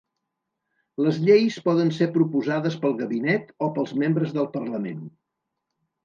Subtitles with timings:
[1.07, 5.05] Les lleis poden ser proposades pel gabinet o pels membres del parlament.